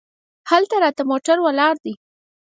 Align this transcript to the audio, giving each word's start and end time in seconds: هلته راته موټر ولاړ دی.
هلته 0.49 0.75
راته 0.83 1.01
موټر 1.11 1.37
ولاړ 1.41 1.73
دی. 1.85 1.93